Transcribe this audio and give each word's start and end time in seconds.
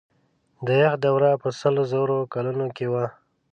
د 0.65 0.67
یخ 0.83 0.93
دوره 1.05 1.29
په 1.41 1.49
سلو 1.59 1.83
زرو 1.91 2.17
کلونو 2.33 2.65
کې 2.75 2.85
وه. 2.93 3.05